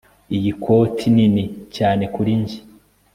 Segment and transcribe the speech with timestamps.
[0.35, 1.43] Iyi koti nini
[1.75, 2.57] cyane kuri njye